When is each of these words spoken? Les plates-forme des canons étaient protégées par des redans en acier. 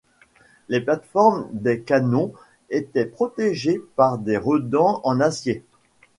Les 0.67 0.81
plates-forme 0.81 1.47
des 1.51 1.81
canons 1.81 2.33
étaient 2.71 3.05
protégées 3.05 3.79
par 3.95 4.17
des 4.17 4.35
redans 4.35 4.99
en 5.03 5.19
acier. 5.19 5.63